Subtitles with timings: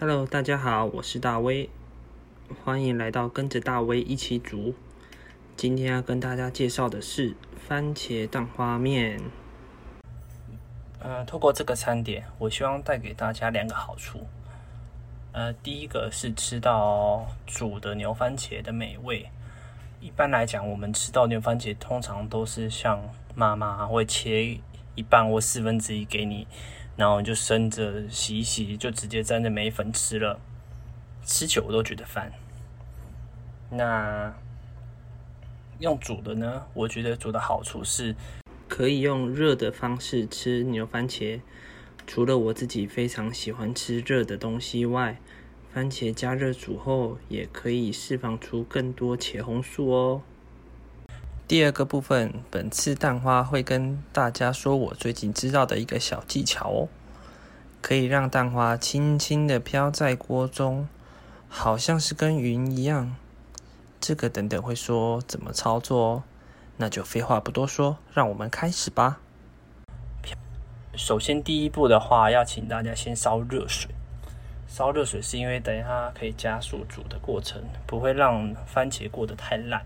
[0.00, 1.68] Hello，大家好，我是大威，
[2.64, 4.74] 欢迎来到跟着大威一起煮。
[5.58, 7.36] 今天要跟大家介绍的是
[7.68, 9.20] 番茄蛋花面。
[11.00, 14.20] 呃，透过这个餐点，我希望带给大家两个好处。
[15.32, 19.28] 呃，第一个是吃到煮的牛番茄的美味。
[20.00, 22.98] 一般来讲，我们吃到牛番茄，通常都是像
[23.34, 24.58] 妈妈会切
[24.94, 26.46] 一半或四分之一给你。
[26.96, 30.38] 然后就生着洗一洗，就直接沾着梅粉吃了。
[31.24, 32.32] 吃久我都觉得烦。
[33.70, 34.34] 那
[35.78, 36.66] 用煮的呢？
[36.74, 38.14] 我觉得煮的好处是，
[38.68, 41.40] 可以用热的方式吃牛番茄。
[42.06, 45.18] 除了我自己非常喜欢吃热的东西外，
[45.72, 50.22] 番茄加热煮后也可以释放出更多茄红素哦。
[51.50, 56.88] 第二个部分，本次蛋花会跟大家说我最近知道的一个小技巧哦，
[57.82, 60.86] 可以让蛋花轻轻的飘在锅中，
[61.48, 63.16] 好像是跟云一样。
[64.00, 66.22] 这个等等会说怎么操作哦，
[66.76, 69.18] 那就废话不多说，让我们开始吧。
[70.94, 73.90] 首先第一步的话，要请大家先烧热水。
[74.68, 79.84] 烧热水是因为等一下可以加速煮的过程，不会让番茄过得太烂。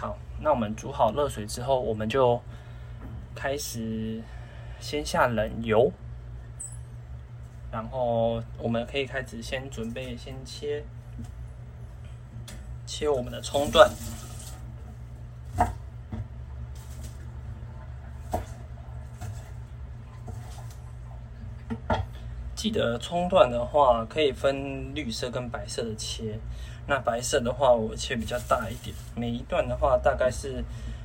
[0.00, 2.40] 好，那我们煮好热水之后，我们就
[3.34, 4.22] 开始
[4.80, 5.92] 先下冷油，
[7.70, 10.82] 然后我们可以开始先准备先切
[12.86, 13.90] 切我们的葱段，
[22.54, 26.38] 记得葱段的话可以分绿色跟白色的切。
[26.90, 30.64] 那白色的话，我切比较大一点，每一段的话大概是，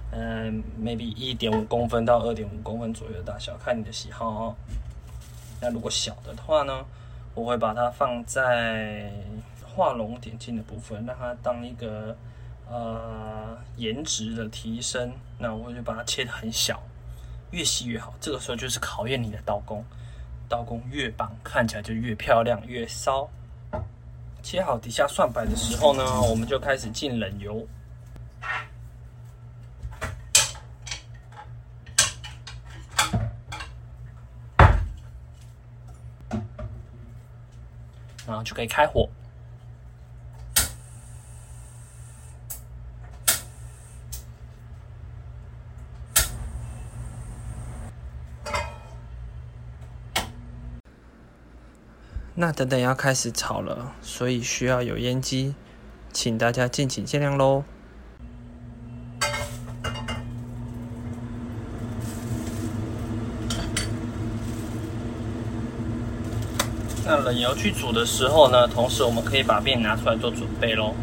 [0.10, 4.56] 嗯，maybe 一点五公分到二点五公分左右的大小，看你的喜好哦。
[5.62, 6.84] 那如果小的话呢，
[7.36, 9.12] 我会把它放在
[9.64, 12.18] 画龙点睛的部分，让它当一个
[12.68, 15.12] 呃颜值的提升。
[15.38, 16.82] 那我就把它切的很小，
[17.52, 18.12] 越细越好。
[18.20, 19.86] 这个时候就是考验你的刀工，
[20.50, 23.30] 刀工越棒，看起来就越漂亮，越骚。
[24.46, 27.68] 切好底下蒜白的时候呢，我们就开始进冷油，
[38.28, 39.10] 然后就可以开火。
[52.38, 55.56] 那等等要开始炒了，所以需要有烟机，
[56.12, 57.64] 请大家敬请见谅喽。
[67.06, 70.94] 那冷油去煮的时候呢，同时我们可以把面拿出来做准备喽。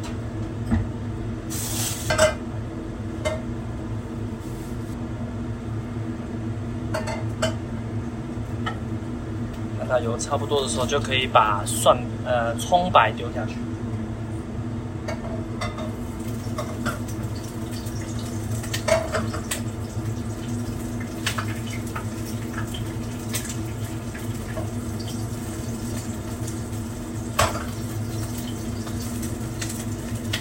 [10.01, 13.57] 油差不多的时候，就可以把蒜呃葱白丢下去，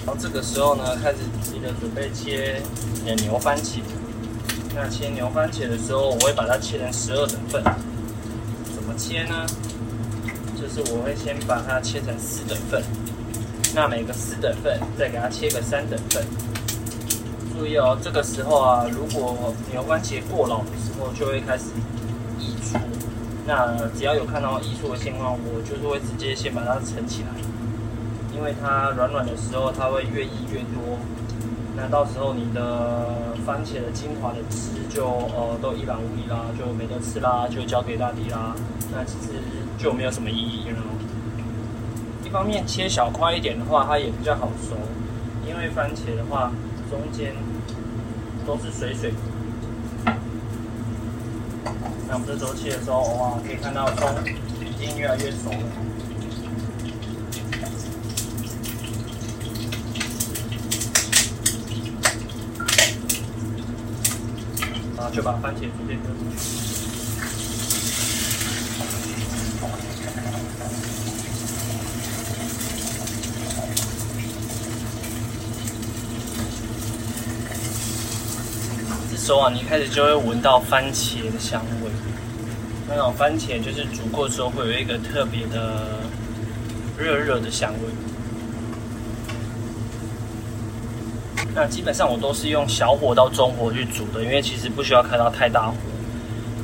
[0.05, 2.61] 然后这个时候呢，开始记得准备切
[3.23, 3.79] 牛番茄。
[4.73, 7.63] 那切牛番茄的时候，我会把它切成十二等份。
[9.01, 9.47] 切呢，
[10.55, 12.83] 就是我会先把它切成四等份，
[13.73, 16.23] 那每个四等份再给它切个三等份。
[17.57, 21.65] 注意哦，这个时候啊，如果牛番茄过老的时候，就会开始
[22.37, 22.77] 溢出。
[23.47, 27.29] 那只要有看到溢出的情况，我就是会直接先把它盛起来，
[28.35, 30.99] 因为它软软的时候，它会越溢越多。
[31.75, 33.15] 那到时候你的
[33.45, 38.53] 番茄的精华的汁就呃都一览无遗啦，就没得吃啦，就交给大地啦。
[38.91, 39.41] 那其实
[39.77, 40.77] 就没有什么意义了。
[42.23, 44.75] 一方面切小块一点的话，它也比较好熟，
[45.47, 46.51] 因为番茄的话
[46.89, 47.33] 中间
[48.45, 49.13] 都是水水。
[52.07, 54.07] 那我们这时候切的时候，哇，可以看到葱
[54.59, 55.57] 已经越来越熟了。
[65.11, 66.37] 就把番茄直接丢进去。
[79.11, 81.91] 这时候啊，你开始就会闻到番茄的香味。
[82.87, 85.99] 那种番茄就是煮过之后会有一个特别的
[86.97, 88.10] 热热的香味。
[91.53, 95.73] 那基本上我都是用小火到中火去煮的，因为其实不需要开到太大火。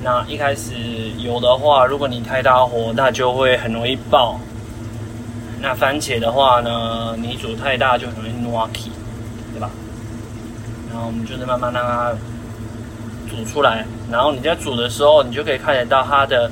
[0.04, 0.74] 那一开始
[1.18, 4.39] 油的话，如果你太大火，那就会很容易爆。
[5.60, 8.92] 那番茄的话呢，你煮太大就很容易 n o k
[9.54, 9.69] 对吧？
[10.90, 12.13] 然后我们就是慢慢让它
[13.28, 16.50] 煮出来，然后你在煮的时候，你就可以看得到它的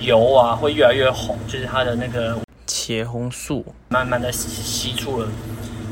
[0.00, 2.36] 油啊会越来越红，就是它的那个
[2.68, 5.26] 茄红素慢慢的吸出了。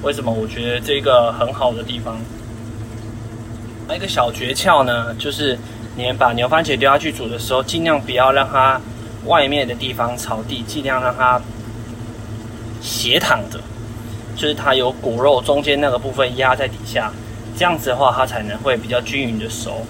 [0.02, 2.16] 为什么我觉得这个很好的地方？
[3.86, 5.58] 还有一个小诀窍呢，就是
[5.96, 8.80] 你把牛番茄丢下去煮的时候，尽量不要让它
[9.26, 11.40] 外面的地方朝地，尽量让它
[12.80, 13.60] 斜躺着，
[14.36, 17.12] 就是它有骨肉中间那个部分压在底下，
[17.56, 19.84] 这样子的话，它才能会比较均匀的熟，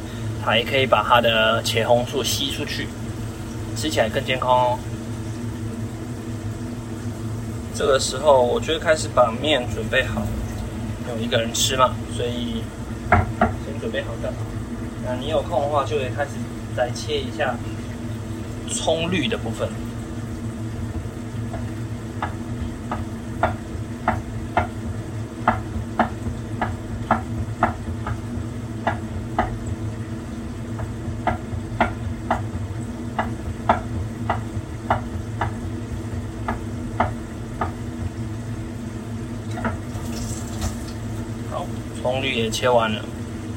[0.44, 2.88] 它也可以把它的茄红素吸出去，
[3.76, 4.78] 吃起来更健康哦。
[7.80, 10.20] 这个时候，我就开始把面准备好，
[11.08, 12.62] 有一个人吃嘛，所以
[13.64, 14.30] 先准备好的。
[15.02, 16.32] 那你有空的话，就可以开始
[16.76, 17.56] 再切一下
[18.68, 19.66] 葱绿的部分。
[42.02, 43.04] 葱绿也切完了，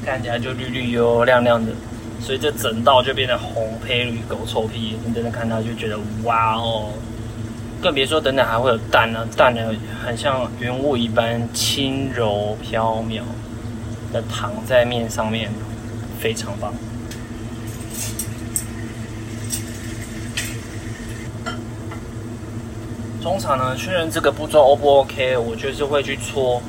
[0.04, 1.72] 看起来就绿绿油油亮亮的，
[2.20, 4.96] 所以这整道就变成红配绿狗臭屁。
[5.04, 6.90] 你真的看到就觉得哇哦，
[7.80, 9.72] 更别说等等还会有蛋呢，蛋呢
[10.04, 13.22] 很像云雾一般轻柔飘渺
[14.12, 15.50] 的躺在面上面，
[16.20, 16.72] 非常棒。
[23.22, 26.60] 通常呢，确认这个步骤 O 不 OK，我就是会去搓。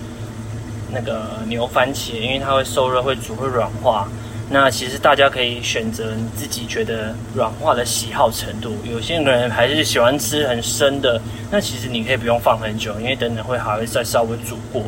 [0.91, 4.07] 那个牛番茄，因为它会受热、会煮、会软化。
[4.47, 8.75] 那其实大家可以选择你自己觉得软化的喜好程度。
[8.83, 14.83] 有些人还是喜欢吃很生的，那其实你可以不用放很久，因为等等会还会再稍微煮过，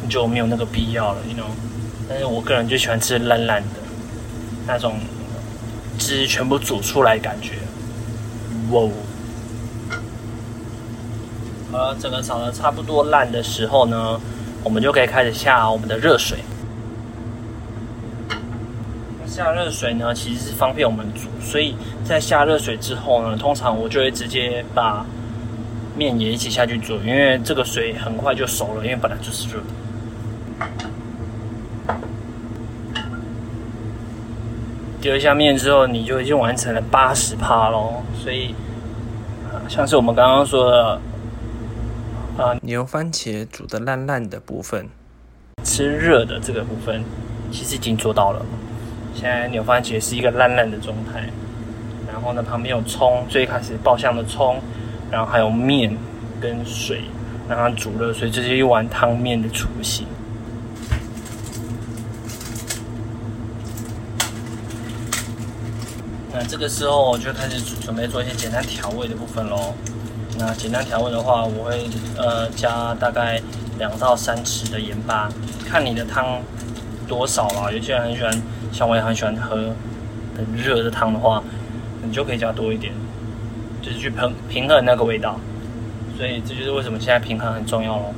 [0.00, 1.48] 你就没有那个必要了，you know。
[2.08, 3.80] 但是我个人就喜欢吃烂烂的，
[4.64, 4.94] 那种
[5.98, 7.54] 汁全部煮出来感觉。
[8.70, 8.88] 哇！
[11.72, 14.20] 好了，整个炒的差不多烂的时候呢。
[14.62, 16.38] 我们就可以开始下我们的热水。
[19.26, 21.74] 下热水呢，其实是方便我们煮，所以
[22.04, 25.06] 在下热水之后呢，通常我就会直接把
[25.96, 29.62] 面也一起下去煮，因为这个水很快就熟了，因为本来就是热。
[35.00, 38.54] 丢一下面之后，你就已经完成了八十趴喽，所以
[39.68, 41.00] 像是我们刚刚说的。
[42.38, 44.88] 啊，牛番茄煮的烂烂的部分，
[45.62, 47.04] 吃热的这个部分，
[47.52, 48.44] 其实已经做到了。
[49.14, 51.28] 现在牛番茄是一个烂烂的状态，
[52.10, 54.58] 然后呢，旁边有葱，最开始爆香的葱，
[55.10, 55.94] 然后还有面
[56.40, 57.02] 跟水，
[57.48, 60.06] 让它煮热，所以这是一碗汤面的雏形。
[66.32, 69.74] 那这个时候我就开始准备做一些简单调味的部分喽。
[70.40, 73.38] 那简单调味的话，我会呃加大概
[73.78, 75.28] 两到三匙的盐巴，
[75.66, 76.40] 看你的汤
[77.06, 77.70] 多少啦。
[77.70, 79.74] 有些人很喜欢，像我也很喜欢喝
[80.34, 81.42] 很热的汤的话，
[82.02, 82.94] 你就可以加多一点，
[83.82, 85.38] 就是去平平衡那个味道。
[86.16, 88.14] 所以这就是为什么现在平衡很重要咯。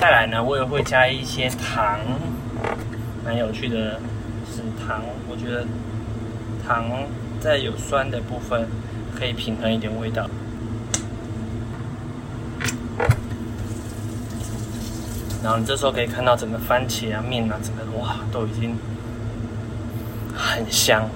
[0.00, 1.98] 再来呢，我也会加一些糖，
[3.22, 4.00] 蛮有趣的
[4.50, 5.66] 是糖，我觉得
[6.66, 6.90] 糖
[7.40, 8.66] 在有酸的部分
[9.14, 10.26] 可以平衡一点味道。
[15.42, 18.76] 然后你这时候可以看到整个番茄啊、面啊，整个哇都已经
[20.34, 21.08] 很香。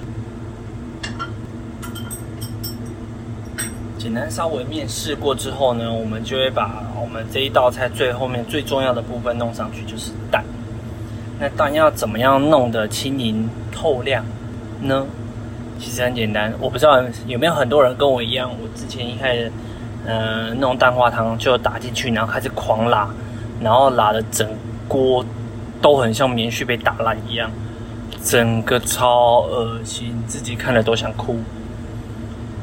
[3.97, 10.43] 简单稍微面试过之后呢，我们就会把我们这一道菜最后面最重要的部分弄上去，就是蛋。
[11.39, 14.25] 那蛋要怎么样弄得轻盈透亮
[14.81, 15.05] 呢？
[15.79, 19.51] 其实很简单，我不知道有没有很多人跟我一样，我之前一开始
[20.05, 23.07] 嗯弄蛋花汤就打进去，然后开始狂拉。
[23.61, 24.47] 然后拉的整
[24.87, 25.25] 锅
[25.81, 27.49] 都很像棉絮被打烂一样，
[28.23, 31.37] 整个超恶心，自己看了都想哭。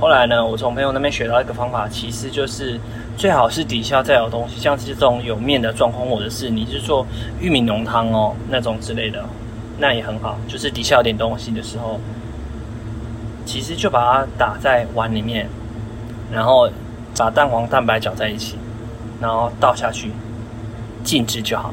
[0.00, 2.78] 后来呢，我从朋友那边学到一个方法，其实就是
[3.16, 7.06] 最好是底下再有东西，像是这种有面的状况，或者是你是做
[7.40, 9.24] 玉米浓汤哦那种之类的，
[9.78, 10.36] 那也很好。
[10.48, 11.98] 就是底下有点东西的时候，
[13.46, 15.48] 其实就把它打在碗里面，
[16.32, 16.68] 然后
[17.16, 18.58] 把蛋黄蛋白搅在一起，
[19.20, 20.10] 然后倒下去，
[21.04, 21.72] 静置就好。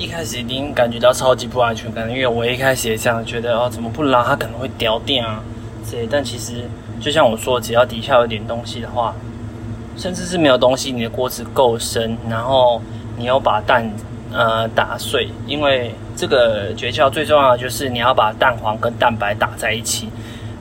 [0.00, 5.42] 一开始一定感觉到超级不安全感，因为我一开始也这样觉得哦，怎么不拉它可能会掉电啊，
[5.84, 6.08] 这些。
[6.10, 6.64] 但其实
[6.98, 9.14] 就像我说，只要底下有点东西的话，
[9.98, 12.80] 甚至是没有东西，你的锅子够深，然后
[13.18, 13.86] 你要把蛋
[14.32, 20.08] 呃打碎，因为这个诀窍最重要的就是你要把蛋黄跟蛋白打在一起，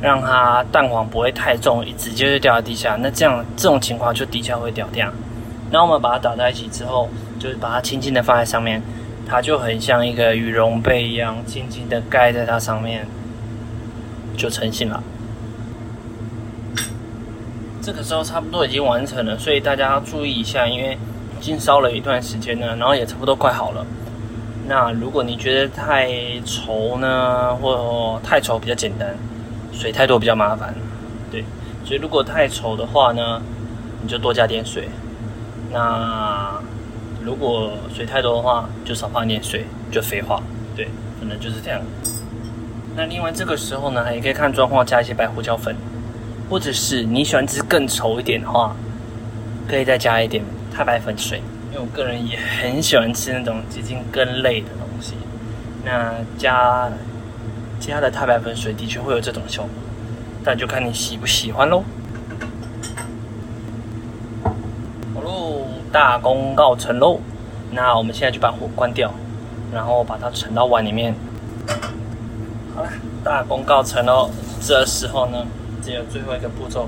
[0.01, 2.97] 让它蛋黄不会太重，直接就掉在地下。
[2.99, 5.09] 那这样这种情况就底下会掉掉。
[5.71, 7.07] 那我们把它打在一起之后，
[7.39, 8.81] 就是把它轻轻的放在上面。
[9.29, 13.05] 它就很像一个羽绒被一样，轻轻的盖在它上面，
[14.35, 15.03] 就成型了。
[17.79, 20.97] 这个时候差不多已经完成了，所以大家要注意一下，因为
[21.39, 23.85] 已经烧了一段时间了，然后也差不多快好了。
[24.67, 26.09] 那如果你觉得太
[26.43, 29.15] 稠呢，或太稠比较简单，
[29.71, 30.73] 水太多比较麻烦，
[31.31, 31.45] 对。
[31.85, 33.41] 所以如果太稠的话呢，
[34.01, 34.89] 你就多加点水。
[35.71, 36.59] 那。
[37.29, 40.41] 如果水太多的话，就少放一点水，就废话。
[40.75, 40.87] 对，
[41.19, 41.79] 可能就是这样。
[42.95, 45.75] 那另外这个时候呢，也可以看状况加一些白胡椒粉，
[46.49, 48.75] 或者是你喜欢吃更稠一点的话，
[49.67, 50.43] 可以再加一点
[50.73, 51.39] 太白粉水。
[51.71, 55.13] 因为我个人也很喜欢吃那种接近根类的东西，
[55.85, 56.89] 那加
[57.79, 59.69] 加的太白粉水的确会有这种效果，
[60.43, 61.83] 但就看你喜不喜欢喽。
[65.91, 67.19] 大功告成喽！
[67.71, 69.11] 那我们现在就把火关掉，
[69.73, 71.15] 然后把它盛到碗里面。
[72.75, 72.89] 好了，
[73.23, 74.29] 大功告成喽！
[74.61, 75.45] 这时候呢，
[75.81, 76.87] 只有最后一个步骤，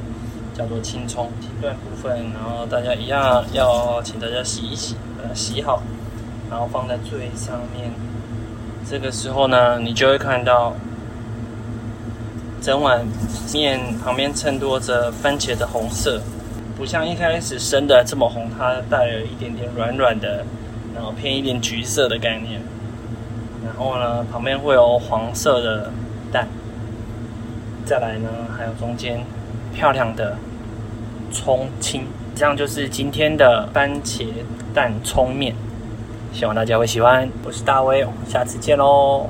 [0.54, 2.32] 叫做清葱清断部分。
[2.34, 5.82] 然后大家一样要请大家洗一洗，把它洗好，
[6.50, 7.92] 然后放在最上面。
[8.88, 10.74] 这个时候呢，你就会看到
[12.62, 13.04] 整碗
[13.52, 16.22] 面旁边衬托着番茄的红色。
[16.82, 20.44] 不像一开始生的这么红，它带有一点点软软的，
[20.96, 22.60] 然后偏一点橘色的概念。
[23.64, 25.92] 然后呢，旁边会有黄色的
[26.32, 26.48] 蛋。
[27.86, 29.24] 再来呢，还有中间
[29.72, 30.36] 漂亮的
[31.32, 34.26] 葱青，这样就是今天的番茄
[34.74, 35.54] 蛋葱面。
[36.34, 37.30] 希望大家会喜欢。
[37.46, 39.30] 我是大威，下次见喽。